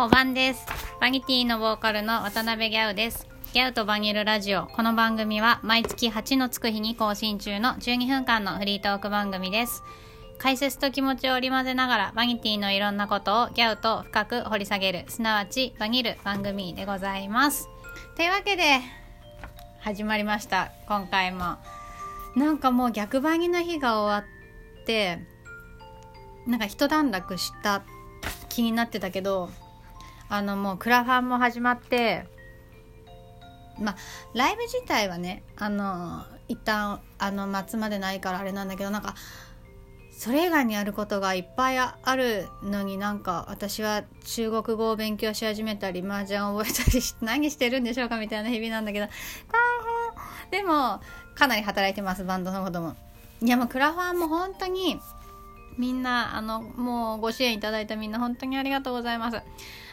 [0.00, 0.64] おばんです。
[1.00, 3.26] バニティのボーカルの渡辺ギャウです。
[3.52, 4.68] ギャウとバニルラジオ。
[4.68, 9.82] この番組は毎月8のつく日に更新中の12分間のフリートーク番組です。
[10.38, 17.68] 解説と気持ちを織り交ぜながらバニティのいろんなことをギャウと深く掘り下げる、すなわちバニル番組でございます。
[18.14, 18.78] というわけで、
[19.80, 20.70] 始まりました。
[20.86, 21.56] 今回も。
[22.36, 24.30] なんかもう逆バニの日が終わ
[24.80, 25.18] って、
[26.46, 27.82] なんか一段落した
[28.48, 29.50] 気になってたけど、
[30.28, 32.26] あのもうクラファンも始まって
[33.78, 33.96] まあ
[34.34, 39.14] ライブ自体はねあの一旦あの末までないからあれなんだけどなんか
[40.18, 49.12] それ以外にやることがいっぱいあるのになんか私は中国語を勉強し始めたり麻雀を覚えたりし 何してるんでしょうかみたいな日々なんだけど大
[50.50, 50.62] 変。
[50.62, 51.00] でも
[51.36, 52.96] かなり働いてますバンドのことも。
[53.40, 55.00] いやもうクラファンも本当に
[55.78, 59.40] みんなあのもうご支援いただいたみんな本当にありがとうございます。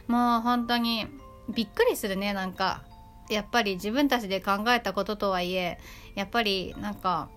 [0.07, 1.07] もう本当に
[1.49, 2.83] びっくりするねなんか。
[3.29, 5.79] やっぱり自分たちで考えたこととはいえ
[6.13, 7.29] やっぱりなんか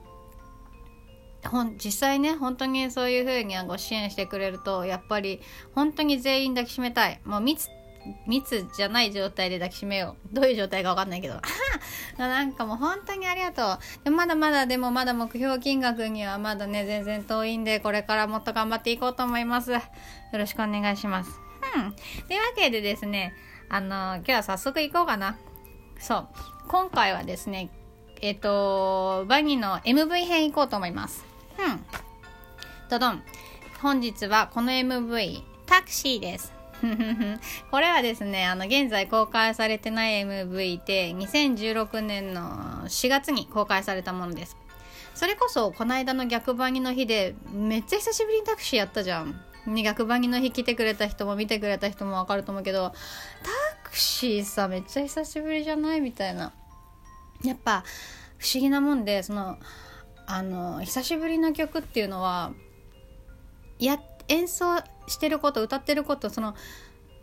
[1.47, 5.41] ほん実際ね本当にそういう風にご支援してくれるとやっぱり
[5.75, 7.21] 本当に全員抱きしめたい。
[7.25, 7.69] もう密
[8.27, 10.35] 密じゃない状態で抱きしめよう。
[10.35, 11.41] どういう状態か分かんないけど。
[12.19, 13.79] なんかもう本当にありがとう。
[14.05, 19.73] でまだまだでもまだ目標金額にはまだね全然遠いんでこれからもっと頑張っていこうと思います。
[19.73, 19.81] よ
[20.33, 21.31] ろしくお願いします。
[21.77, 21.93] うん。
[22.27, 23.35] というわけでですね
[23.69, 25.37] あの今日は早速行こうかな。
[25.99, 26.29] そう。
[26.69, 27.71] 今回はですね
[28.21, 31.25] えっ、とバニーの MV 編行こうと思います。
[31.59, 31.85] うん。
[32.89, 33.23] ドドン。
[33.81, 36.58] 本日はこの MV タクシーです。
[37.71, 42.43] これはですね、あの、現在公開されてない MV で、2016年の
[42.87, 44.57] 4月に公開されたものです。
[45.15, 49.41] それこそ、この間の逆バニの日で、めっちゃ久しぶりにタクシーやったじゃん。
[49.67, 52.91] ね、逆バニの日来てくれた人も見てくれた人もわかると思うけど、
[53.83, 56.53] タクシーさ、めっちゃ久しぶりじゃないみたいな。
[57.45, 57.84] やっぱ、
[58.39, 59.59] 不思議なもんで、その、
[60.27, 62.53] あの、久しぶりの曲っていうのは、
[63.78, 66.55] やっ、演奏してること歌ってることその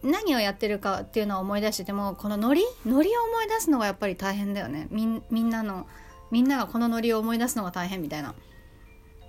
[0.03, 4.87] 何をやってるかっていうのを思い出しててもこのノリノリを思い出すのがやっぱり大変だよね。
[4.91, 5.87] みんなの
[6.31, 8.35] みんながこのノリを思い出すのが大変みたいな。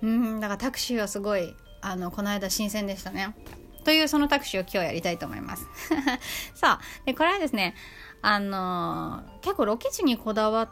[0.01, 3.35] うんだからタクシーはすごいあのこの間新鮮でしたね。
[3.83, 5.65] というそのタクシーを今日やりたいと思います。
[6.53, 7.73] さあでこれはですね
[8.21, 10.69] あのー結構ロケ地にこだわっ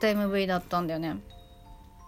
[0.00, 1.16] た MV だったんだよね。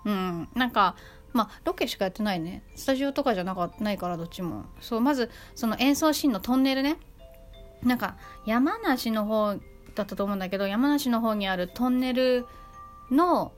[0.04, 0.94] うんなんか
[1.36, 2.62] まあロケしかやってないね。
[2.74, 4.64] スタジオとかじゃなかないからどっちも。
[4.80, 6.97] そうまずその演奏シーンのトンネルね。
[7.82, 8.16] なんか
[8.47, 9.54] 山梨の方
[9.94, 12.46] だったと思うんだけど山梨の方にあるトンネル
[13.10, 13.52] の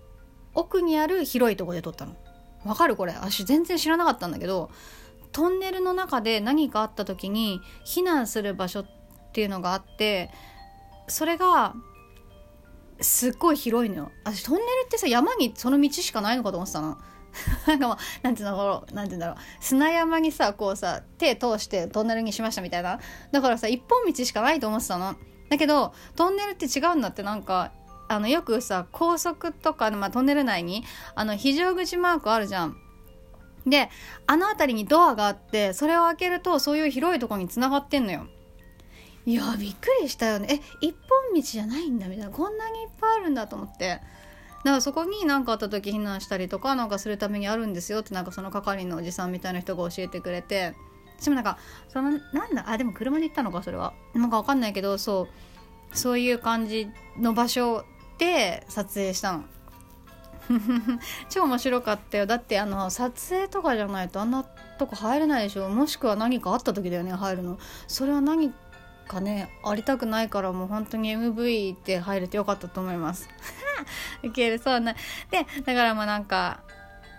[0.54, 2.16] 奥にある広いとこで撮ったの。
[2.64, 3.12] わかるこれ。
[3.12, 4.70] 私全然知らなかったんだけど
[5.30, 8.86] トンネルの中で何かあった時に避難する場所っ
[9.32, 10.30] ていうのがあって
[11.06, 11.74] それが
[13.00, 14.10] すっごい広いのよ。
[14.24, 16.98] 私トンネルってさ山にその道しかないのかと思ってたの。
[17.66, 22.98] なんかもう、なんていうんだろう、なんていうんだろう、砂山にさ、こうさ、手通してトンネルにしましたみたいな。
[23.32, 25.14] だからさ、一本道しかないと思ってたの。
[25.48, 27.72] だけど、トンネルって違うんだって、なんか、
[28.08, 30.84] あの、よくさ、高速とか、まあ、トンネル内に、
[31.14, 32.76] あの、非常口マークあるじゃん。
[33.66, 33.90] で、
[34.26, 38.26] あの辺りにドアがあって、それを開けると、そういう広いところに繋がってんのよ。
[39.26, 40.48] いや、びっくりしたよね。
[40.50, 42.30] え、一本道じゃないんだみたいな。
[42.30, 44.00] こんなにいっぱいあるんだと思って。
[44.64, 50.74] だからそこに何かあった時避難したりとかなんかするためにあるんですよってなんかその係のおじさんみたいな人が教えてくれて
[51.18, 51.58] 私もなんか
[51.88, 52.70] そのなんだ？
[52.70, 53.92] あでも車で行ったのかそれは。
[54.14, 55.28] なんかわかんないけどそ
[55.92, 57.84] うそういう感じの場所
[58.18, 59.44] で撮影したの。
[61.28, 62.26] 超面白かったよ。
[62.26, 65.68] だってあの撮影とかじゃないとあんなとこ入れないでしょ。
[65.68, 67.58] もしくは何かあった時だよね入るの。
[67.86, 68.52] それは何
[69.06, 73.28] かねありたくないからもう本当に MV で入れてよかったと思います。
[74.22, 74.94] ウケるそうな。
[75.30, 76.60] でだからまあなんか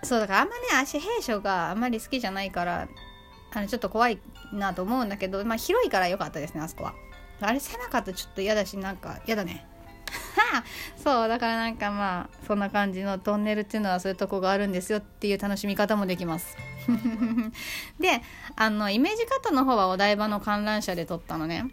[0.02, 2.88] そうだからあんまね足兵所があんまり好きじゃないから
[3.52, 4.18] あのちょっと怖い
[4.52, 6.94] なと思うんだけどまあ広いから良かったですねあそこは。
[7.42, 9.66] あれ狭かったちょっと嫌だしなんか嫌だね。
[10.96, 16.56] そうだからなんかまあそんな感じのトンネルっていうのはそういうとこがあるんですよっていう楽しみ方もできます。
[18.00, 18.22] で
[18.56, 21.70] あのイメージカットの方はお台場の観覧車で撮ったのね。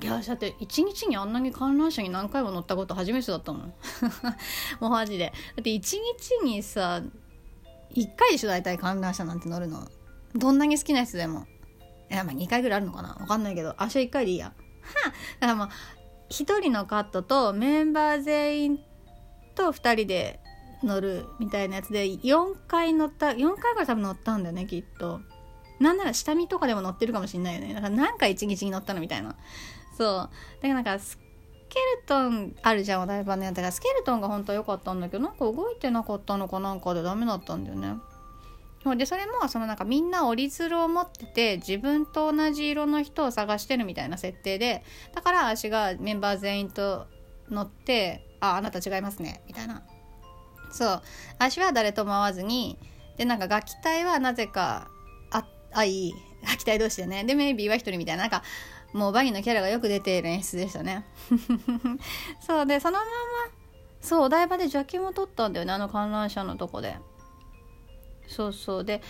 [0.00, 3.74] いやだって一日にあんなに観覧車に何回も乗ったこと初めてだったもん。
[4.80, 5.32] もうマジで。
[5.56, 7.02] だって一日にさ
[7.94, 8.48] 1回でしょ？
[8.48, 9.88] 大体観覧車なんて乗るの。
[10.34, 11.46] どんなに好きな人でも。
[12.10, 13.16] いやまあ2回ぐらいあるのかな。
[13.20, 13.74] わかんないけど。
[13.80, 14.46] 明日1回でいいや。
[14.46, 14.52] は
[15.40, 15.70] だからまあ
[16.30, 18.80] 1人のカットとメンバー全員
[19.56, 20.38] と2人で
[20.84, 25.20] 乗るみたいなやつで4回乗った4回ぐらい多分乗ったんだよねきっと。
[25.80, 27.74] なんなら下見とかでも乗ってるかもしんないよね。
[27.74, 29.36] だか何回一日に乗ったのみたいな。
[29.98, 30.06] そう。
[30.06, 30.30] だか
[30.62, 31.18] らなんかス
[31.68, 37.96] ケルトンあるじゃんお台場のやつだからスケルトンが本当は良かったんだけどなんか動いてなかったのかなんかでダメだったんだよね。
[38.96, 44.82] でそれもそのなんかみんな折り鶴を持ってて自分と同じ色の人を探してるみたいな設定で
[45.14, 47.06] だから私がメンバー全員と
[47.50, 49.82] 乗って「ああなた違いますね」みたいな。
[50.70, 51.02] そう。
[51.38, 52.78] 私は誰とも会わずに
[53.16, 54.88] でなんか楽器隊はなぜか
[55.32, 56.12] あ愛
[56.44, 57.24] 楽器隊同士でね。
[57.24, 58.22] でメイビーは一人みたいな。
[58.22, 58.42] なんか
[58.92, 61.04] もうバギーのキャラがよく出ている演出でしたね。
[62.46, 63.04] そうでそのまま
[64.00, 66.96] そうお台場で邪気も取ったんだよねあの観覧車のとこで。
[68.26, 68.84] そうそう。
[68.84, 69.02] で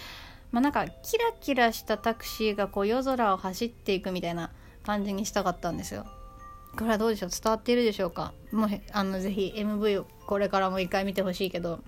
[0.50, 4.50] まあなんかキラキラしたタクシーがこう夜空を走っていくみたいな
[4.84, 6.06] 感じにしたかったんですよ。
[6.76, 8.32] これはどうでしょう伝わっているでしょうか？
[8.52, 11.80] もうあのぜひ MV をこれからも一回見てほしいけど。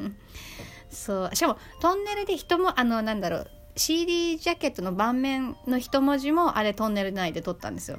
[0.90, 1.34] そう。
[1.34, 7.98] しかもトンネルで人もあのなんだろう CD ジャケットの盤面の一文字もあれトンネル内で撮ったんですよ。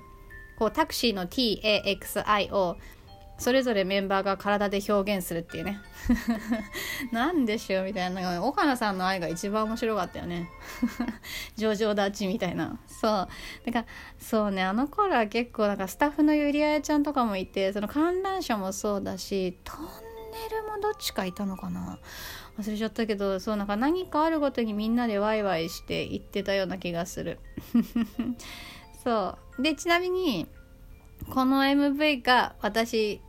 [0.57, 2.77] こうタクシーの TAXI を
[3.38, 5.81] それぞれメンバーが体で表現するっていうね。
[7.12, 8.44] なんでしょうみたいな。
[8.44, 10.50] 岡野さんの愛が一番面白かったよね。
[11.57, 12.80] 上々立ちみたいな。
[12.88, 13.12] そう。
[13.66, 13.86] だから
[14.18, 14.63] そうね。
[14.63, 19.86] あの頃は結構なんかスタッフのゆりあやちゃんとかもいてその観覧車もそうだしトン
[20.31, 22.00] ネルもどっちかいたのかな。
[22.57, 27.39] 忘れちゃったけどそうなんか何かあるごとにみんなでワイワイして行ってたような気がする。
[29.03, 29.61] そう。
[29.61, 30.47] でちなみに
[31.29, 33.21] この MV が私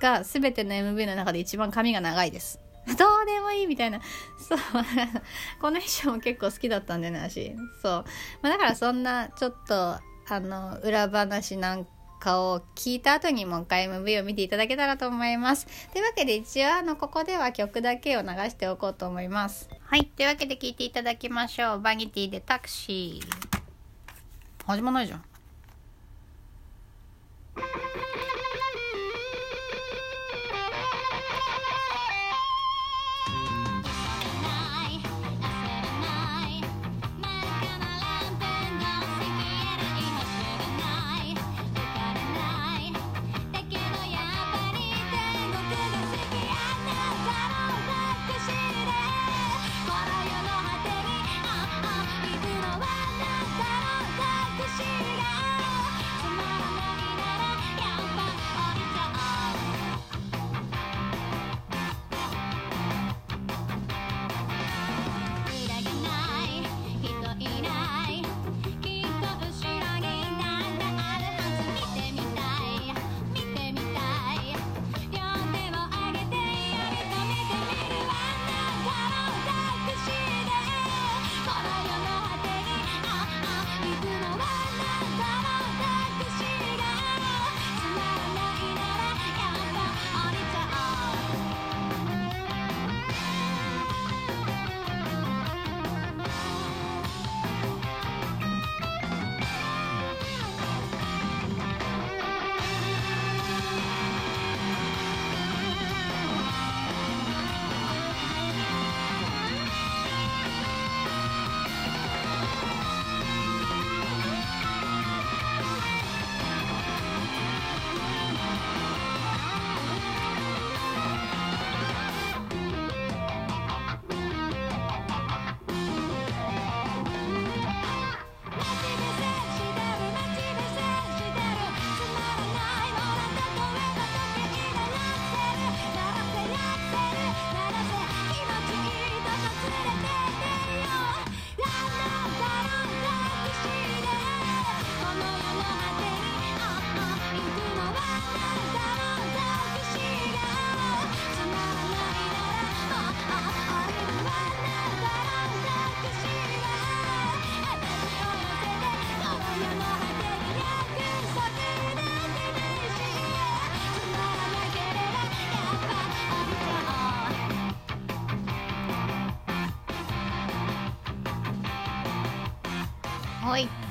[0.00, 2.60] が全ての MV の中で一番髪が長いです。
[2.86, 4.00] どうでもいいみたいな。
[4.38, 4.58] そう。
[5.60, 7.54] この衣装も結構好きだったんでね私。
[7.80, 8.04] そう、
[8.42, 9.98] まあ、だからそんなちょっと
[10.28, 11.86] あの裏話なん
[12.24, 15.66] かを聞いた後にもう一回 MV を見ていただけたらと思います。
[15.92, 19.68] というわけで一応あのここでは曲だけを流しておこうと思います。
[19.84, 20.06] はい。
[20.06, 21.80] というわけで聞いていただきましょう。
[21.80, 23.54] バニティでタクシー。
[24.66, 25.33] 始まないじゃん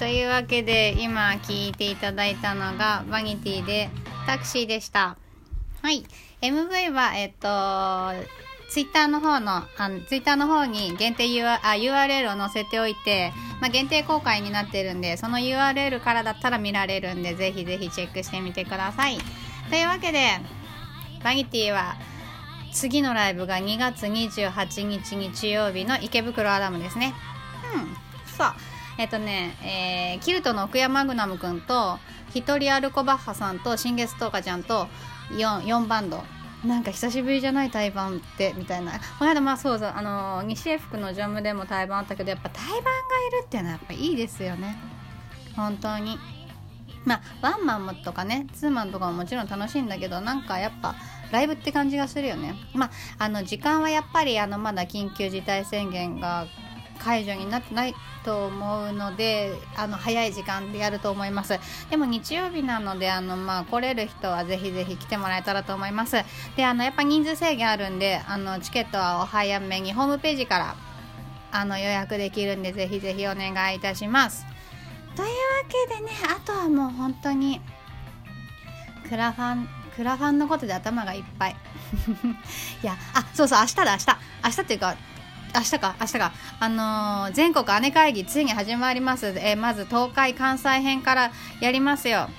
[0.03, 3.89] というわけで今聞いていただいたのがバニティで
[4.27, 5.15] タクシーでした
[5.81, 6.03] はい
[6.41, 8.27] MV はえっと
[8.69, 13.31] ツイッターの方の、あのツイッターの方に限定 UR あ URL を載せておいて、
[13.61, 19.19] まあ、限定公開になってるんで、その URL からだったら見られるんで、ぜひぜひチェックしてみてください。
[19.69, 20.27] というわけで、
[21.23, 21.95] バニティは、
[22.73, 27.13] 次のライブが2月28日日曜日の池袋アダムですね。
[27.75, 28.35] うん。
[28.35, 28.55] さ
[28.97, 31.97] えっとね、えー、キルトの奥山グナムくんと
[32.31, 34.87] ヒトリアルコバッハさんと新月十日ちゃんと
[35.31, 36.23] 4, 4バンド。
[36.65, 38.93] なんか久しぶりじゃない対バンってみたいな。
[39.19, 42.89] この間まあそうそうあのー、西江福のジャムでも対バンあったけどやっぱ対バンが
[43.39, 44.77] いるっていうのはやっぱいいですよね。
[45.55, 46.17] 本当に。
[47.05, 50.95] まあワンマンとかねツーマンとかももちろん楽しいんだけどなんかやっぱ
[51.31, 52.55] ライブって感じがするよね。
[52.73, 52.91] まあ
[53.25, 56.47] あの時間はやっぱりあのまだ緊急事態宣言が
[56.99, 61.59] 解除になってないと思うのであの早い時間でやると思います。
[61.89, 66.17] でも日曜日なのであの、まあ、来れる人はぜひぜひ来てもらえたらと思います。
[66.55, 70.75] であのやっぱ人数制限あるんであのチケットはお早めにホームページから
[71.51, 74.45] あの予約できるんでぜひぜひお願いいたします。
[75.15, 75.33] というわ
[75.89, 77.61] けでねあとはもう本当に
[79.07, 81.55] クラファンクラファンのことで頭がいっぱい。
[82.81, 84.05] いやあそうそう明日だ明日。
[84.45, 84.95] 明日っていうか
[85.55, 85.95] 明日か。
[85.99, 86.31] 明日か。
[86.59, 91.31] あのー、全国姉会議ついに始まります、えー、まず東海関西編から
[91.61, 92.29] やりますよ。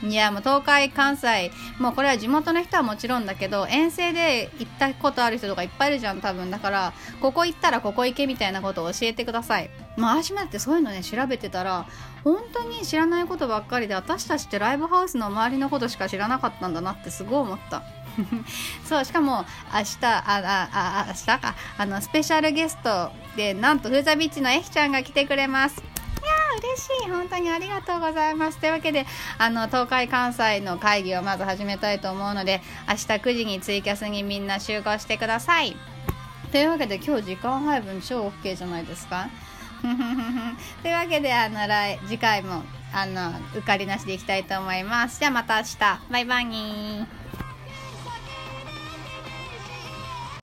[0.00, 6.52] いやもう東海関西もうこれは地元の人はもちろんだけど遠征で行ったことある人とかいっぱいいるじゃん多分。
[6.52, 9.70] だからここ行ったらここ行けみたいなことを教えてください。
[9.96, 11.86] まあ私もだってそういうのね調べてたら
[12.22, 17.82] 本当に知らないことばっかりで私たちってライブハウスの周りのことしか知らなかったんだなってすごい思った。
[18.84, 21.54] そうしかも明日あああ明日か。
[21.76, 25.80] あのスペシャルゲストでなんとフーザビッチのえひちゃんが来てくれます。
[25.80, 27.10] いや嬉しい。
[27.10, 28.58] 本当にありがとうございます。
[28.58, 29.06] というわけで
[29.38, 35.76] あの東海関西の会議をまず始めたいと思うので明日9時にツイキャスにみんな集合してください。
[36.50, 39.28] というわけで今日時間配分超 OK じゃないですか。
[40.82, 45.20] というわけであの来次回もあの受かりなしでいきたいと思います。
[45.20, 45.78] じゃあまた明日。
[46.10, 46.44] バイバイ。
[46.46, 47.06] に